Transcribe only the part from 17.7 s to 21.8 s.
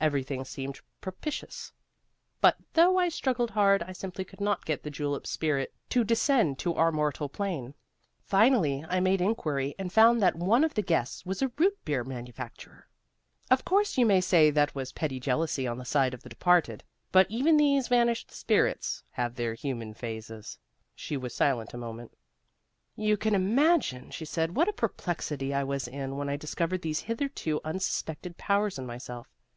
vanished spirits have their human phases." She was silent for a